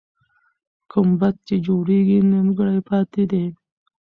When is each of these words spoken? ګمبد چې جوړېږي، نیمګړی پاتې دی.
ګمبد 0.91 1.35
چې 1.47 1.55
جوړېږي، 1.65 2.19
نیمګړی 2.31 2.79
پاتې 2.89 3.23
دی. 3.31 3.45